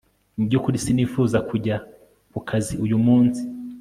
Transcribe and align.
Mu 0.37 0.43
byukuri 0.47 0.77
sinifuzaga 0.83 1.45
kujya 1.49 1.75
ku 2.31 2.39
kazi 2.49 2.73
uyu 2.85 2.97
munsi 3.05 3.41